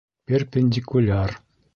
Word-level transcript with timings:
Перпендикуляр 0.25 1.37